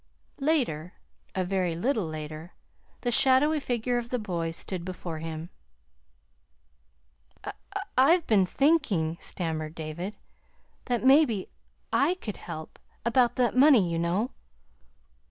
[0.39, 0.95] Later,
[1.35, 2.53] a very little later,
[3.01, 5.51] the shadowy figure of the boy stood before him.
[7.95, 10.15] "I've been thinking," stammered David,
[10.85, 11.49] "that maybe
[11.93, 14.31] I could help, about that money, you know."